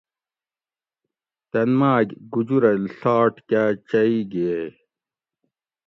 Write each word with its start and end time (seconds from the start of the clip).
تن 1.51 1.69
ماگ 1.79 2.07
گُجرہ 2.31 2.71
ڷاٹ 2.99 3.33
کاۤ 3.49 3.71
چئی 3.89 4.17
گِھیئیگ 4.31 4.73